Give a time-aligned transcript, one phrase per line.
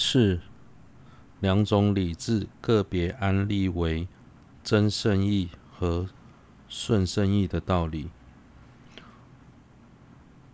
[0.00, 0.40] 是
[1.40, 4.06] 两种理智个别安立为
[4.62, 6.08] 真圣义和
[6.68, 8.08] 顺圣义的道理。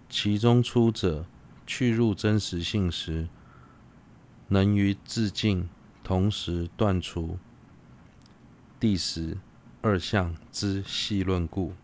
[0.08, 1.26] 其中出者
[1.66, 3.28] 去入真实性时，
[4.48, 5.68] 能于自净
[6.02, 7.38] 同时断除
[8.80, 9.36] 第十
[9.82, 11.74] 二相之细论故，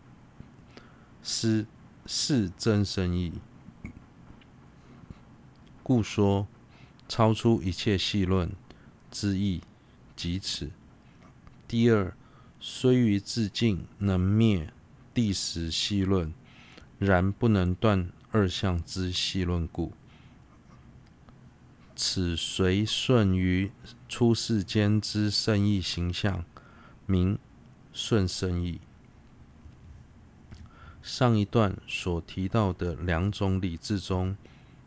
[1.21, 1.67] 斯
[2.07, 3.33] 是真圣义。
[5.83, 6.47] 故说
[7.11, 8.49] 超出一切戏论
[9.11, 9.59] 之义
[10.15, 10.71] 即此。
[11.67, 12.15] 第二，
[12.57, 14.71] 虽于自净能灭
[15.13, 16.33] 第十戏论，
[16.99, 19.91] 然不能断二相之戏论故，
[21.97, 23.73] 此随顺于
[24.07, 26.45] 出世间之圣义形象，
[27.05, 27.37] 名。
[27.91, 28.79] 顺圣义。
[31.01, 34.37] 上一段所提到的两种理智中，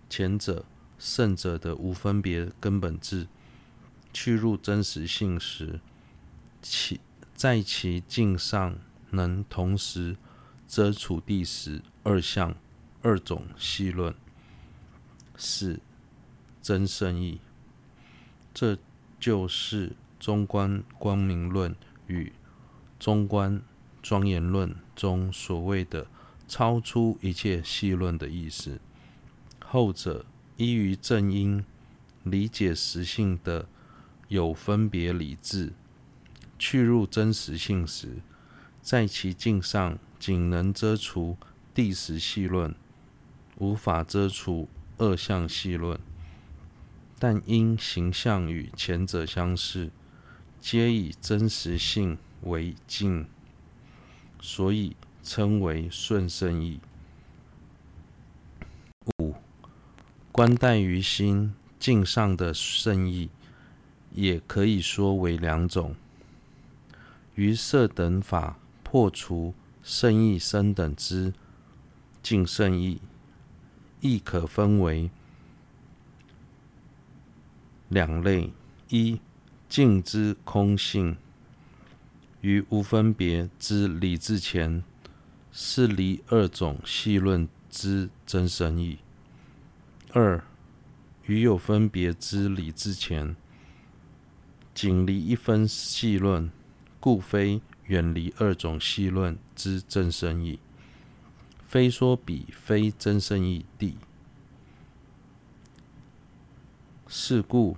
[0.08, 0.64] 前者
[0.98, 3.26] 圣者的无分别根本智，
[4.12, 5.80] 去入真实性时，
[6.62, 7.00] 其
[7.34, 8.78] 在其境上
[9.10, 10.16] 能同时
[10.66, 12.54] 遮除谛实二相
[13.02, 14.14] 二种细论，
[15.36, 15.80] 是
[16.62, 17.40] 真圣意。
[18.52, 18.78] 这
[19.18, 21.74] 就是中观光明论
[22.06, 22.32] 与。
[23.00, 23.60] 中观
[24.00, 26.06] 庄严论中所谓的
[26.48, 28.80] 超出一切细论的意思，
[29.62, 30.24] 后者
[30.56, 31.64] 依于正因
[32.22, 33.68] 理解实性的
[34.28, 35.72] 有分别理智，
[36.58, 38.16] 去入真实性时，
[38.80, 41.36] 在其境上仅能遮除
[41.74, 42.74] 谛实戏论，
[43.58, 45.98] 无法遮除二相戏论，
[47.18, 49.90] 但因形象与前者相似，
[50.60, 52.18] 皆以真实性。
[52.44, 53.26] 为境，
[54.38, 56.78] 所以称为顺圣义。
[59.18, 59.32] 五
[60.34, 63.30] 观待于心境上的圣意，
[64.10, 65.94] 也可以说为两种：
[67.36, 69.54] 于色等法破除
[69.84, 71.32] 圣意生等之
[72.20, 73.00] 净圣义，
[74.00, 75.08] 亦可分为
[77.88, 78.50] 两类：
[78.88, 79.20] 一
[79.68, 81.16] 净之空性。
[82.40, 84.82] 于无分别之理智前，
[85.52, 88.98] 是离二种细论之真圣意；
[90.16, 90.44] 二
[91.24, 93.34] 与有分别之理智前，
[94.72, 96.52] 仅离一分细论，
[97.00, 100.60] 故非远离二种细论之真生义，
[101.66, 103.96] 非说彼非真生义地。
[107.08, 107.76] 是故，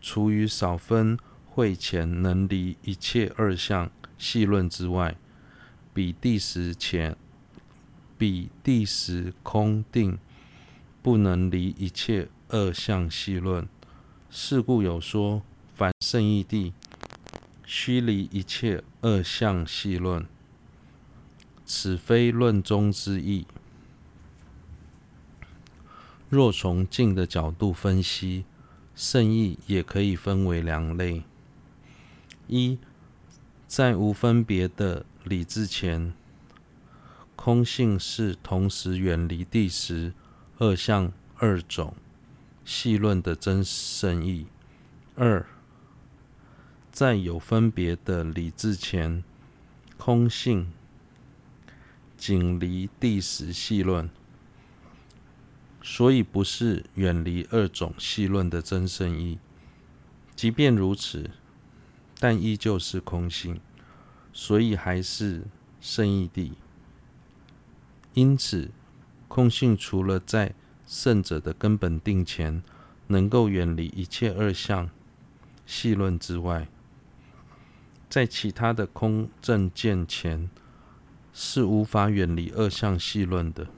[0.00, 1.18] 除于少分。
[1.54, 5.18] 会前能离一切二相细论之外，
[5.92, 7.14] 彼谛实前，
[8.16, 10.16] 彼谛实空定
[11.02, 13.68] 不能离一切二相戏论。
[14.30, 15.42] 是故有说，
[15.74, 16.72] 凡圣义地，
[17.66, 20.24] 须离一切二相戏论。
[21.66, 23.46] 此非论中之意。
[26.28, 28.44] 若从静的角度分析，
[28.94, 31.24] 圣义也可以分为两类。
[32.46, 32.78] 一，
[33.66, 36.14] 在无分别的理智前，
[37.36, 40.12] 空性是同时远离地时
[40.62, 41.96] 二相二种
[42.64, 44.46] 细论的真圣义。
[45.16, 45.44] 二，
[46.92, 49.24] 在有分别的理智前，
[49.96, 50.70] 空性
[52.16, 54.08] 仅离第十细论，
[55.82, 59.40] 所以不是远离二种细论的真圣义。
[60.36, 61.28] 即便如此。
[62.20, 63.60] 但依旧是空性，
[64.32, 65.42] 所以还是
[65.80, 66.52] 圣义地。
[68.14, 68.70] 因此，
[69.34, 70.52] 空性除了在
[70.86, 72.62] 圣者的根本定前
[73.06, 74.90] 能够远离一切二相
[75.64, 76.68] 戏论之外，
[78.10, 80.50] 在其他的空正见前
[81.32, 83.68] 是无法远离二相戏论的。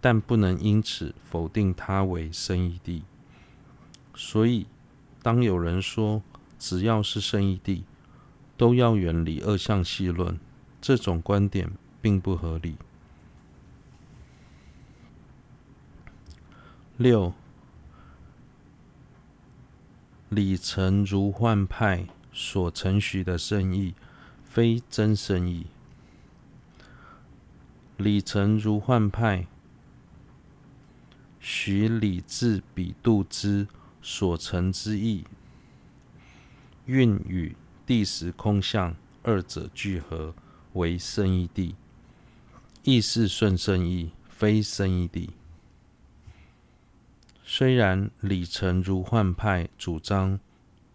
[0.00, 3.02] 但不能因此否定它为生义地。
[4.14, 4.68] 所以，
[5.20, 6.22] 当有人说，
[6.60, 7.82] 只要是生义地，
[8.56, 10.38] 都要远离二相戏论。
[10.80, 12.76] 这种观点并不合理。
[16.98, 17.34] 六，
[20.30, 23.92] 理成如幻派所承许的圣意，
[24.42, 25.66] 非真圣意。
[27.98, 29.46] 理成如幻派
[31.38, 33.68] 许理智比度之
[34.00, 35.24] 所成之意。
[36.86, 37.54] 蕴与
[37.84, 40.34] 地时空相二者聚合
[40.72, 41.74] 为圣意地，
[42.84, 45.28] 亦是顺圣意，非圣意地。
[47.48, 50.40] 虽然李成儒幻派主张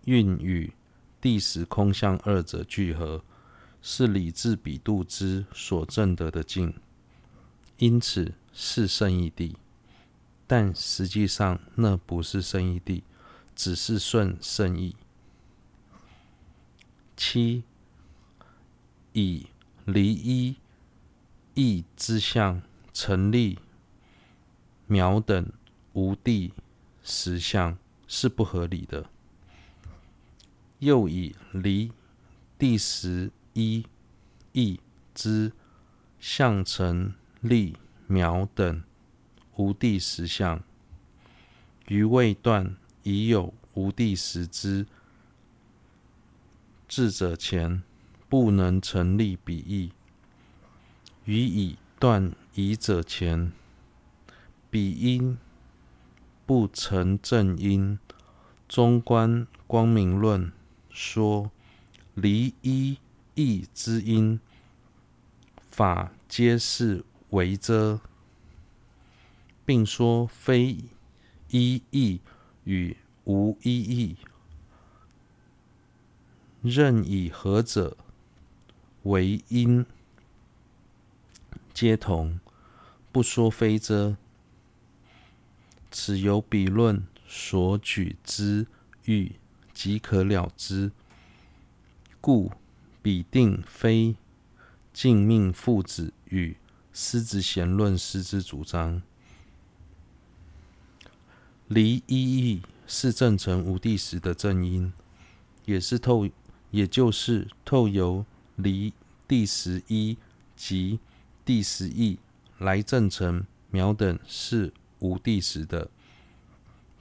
[0.03, 0.73] 运与
[1.21, 3.23] 地时空相二者聚合，
[3.81, 6.73] 是理智比度之所证得的境，
[7.77, 9.55] 因此是圣义地。
[10.45, 13.05] 但实际上那不是圣义地，
[13.55, 14.97] 只是顺圣义。
[17.15, 17.63] 七，
[19.13, 19.47] 以
[19.85, 20.57] 离一
[21.53, 22.61] 义之相
[22.91, 23.57] 成立
[24.89, 25.49] 渺等
[25.93, 26.53] 无第
[27.03, 27.77] 实相
[28.07, 29.09] 是不合理的。
[30.79, 31.91] 又以离
[32.57, 33.85] 第十一
[34.53, 34.79] 义
[35.13, 35.51] 之
[36.19, 37.77] 相成立
[38.07, 38.83] 苗等
[39.55, 40.63] 无第实相，
[41.87, 44.87] 于未断已有无第实之
[46.87, 47.83] 智者前，
[48.27, 49.91] 不能成立彼义；
[51.25, 53.51] 于已断疑者前，
[54.69, 55.37] 彼因
[56.51, 57.97] 不成正因。
[58.67, 60.51] 中观光明论
[60.89, 61.49] 说
[62.13, 62.97] 离一
[63.35, 64.37] 义之因，
[65.69, 68.01] 法皆是为遮。
[69.65, 70.75] 并说非
[71.47, 72.19] 一义
[72.65, 74.17] 与无一义，
[76.61, 77.95] 任以何者
[79.03, 79.85] 为因，
[81.73, 82.41] 皆同，
[83.13, 84.17] 不说非遮。
[85.91, 88.65] 此由彼论所举之
[89.05, 89.33] 欲
[89.73, 90.91] 即可了之。
[92.19, 92.51] 故
[93.01, 94.15] 彼定非
[94.93, 96.55] 净命父子与
[96.93, 99.01] 师子贤论师之主张。
[101.67, 104.91] 离一义是证成无第实的正因，
[105.65, 106.29] 也是透，
[106.69, 108.93] 也就是透由离
[109.27, 110.17] 第十一
[110.55, 110.99] 及
[111.43, 112.19] 第十义
[112.59, 115.91] 来证成渺等是无第实的。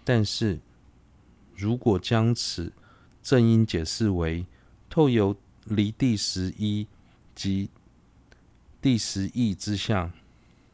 [0.05, 0.59] 但是，
[1.55, 2.73] 如果将此
[3.23, 4.45] 正因解释为
[4.89, 6.87] 透由离第十一
[7.35, 7.71] 及
[8.83, 10.11] 第十义之相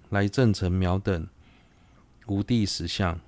[0.08, 1.28] 来证成苗等
[2.26, 3.20] 无第实相。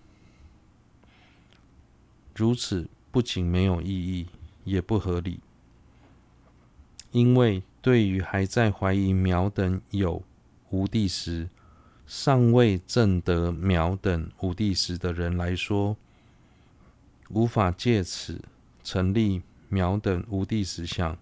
[2.34, 4.28] 如此不仅没有意义，
[4.64, 5.40] 也不合理。
[7.10, 10.22] 因为对于还在怀疑苗等有
[10.70, 11.48] 无第实、
[12.08, 15.94] 尚未证得秒等无第时的人来说，
[17.28, 18.40] 无法借此
[18.82, 21.18] 成立秒等无第实相。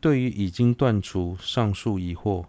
[0.00, 2.46] 对于已经断除上述疑惑、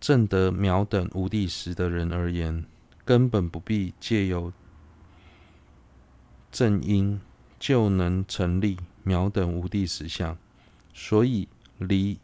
[0.00, 2.64] 证得秒等无第时的人而言，
[3.04, 4.52] 根本不必借由。
[6.52, 7.20] 正因
[7.58, 10.38] 就能成立秒等无第实相，
[10.94, 11.48] 所以
[11.78, 12.20] 离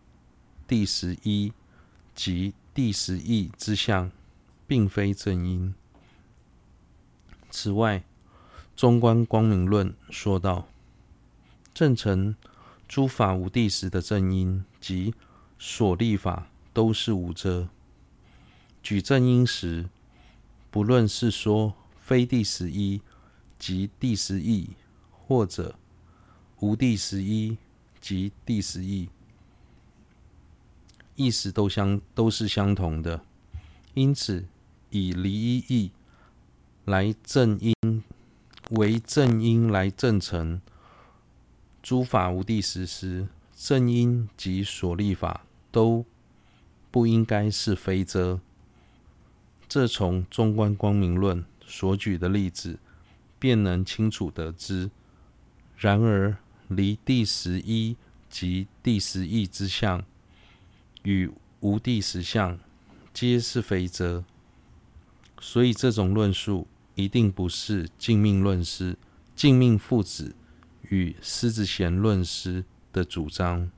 [0.68, 1.52] 第十一
[2.14, 4.10] 及第十义之相，
[4.66, 5.74] 并非正因。
[7.50, 8.04] 此外，
[8.76, 10.68] 中观光明论说道：
[11.74, 12.34] 正成
[12.88, 15.14] 诸法无第时的正因及
[15.58, 17.68] 所立法都是无遮。
[18.82, 19.88] 举正因时，
[20.70, 23.00] 不论是说非第十一。
[23.58, 24.70] 即第十义，
[25.10, 25.74] 或者
[26.60, 27.58] 无第十一
[28.00, 29.10] 及第十义，
[31.24, 33.22] 意思都相都是相同的。
[33.94, 34.46] 因此，
[34.90, 35.90] 以离一意
[36.84, 37.74] 来正因
[38.70, 40.60] 为正因来正成
[41.82, 46.04] 诸法无第实时，正因及所立法都
[46.90, 48.40] 不应该是非遮。
[49.68, 52.78] 这从中观光明论所举的例子。
[53.40, 54.90] 便能清楚得知。
[55.78, 56.36] 然而，
[56.68, 57.96] 离第十一
[58.28, 60.04] 及第十义之相
[61.02, 61.30] 与
[61.60, 62.58] 无地实相，
[63.12, 64.24] 皆是非则。
[65.40, 68.96] 所以，这种论述一定不是净命论师、
[69.34, 70.34] 净命父子
[70.90, 73.70] 与狮子贤论师的主张。